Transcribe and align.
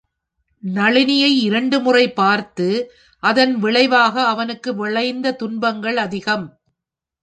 நளினியை 0.63 1.29
இரண்டு 1.41 1.79
முறை 1.79 2.11
பார்த்து, 2.11 2.67
அதன் 3.23 3.53
விளைவாக 3.59 4.25
அவனுக்கு 4.27 4.75
விளைந்த 4.75 5.35
துன்பங்கள் 5.35 5.97
அதிகம். 5.97 6.47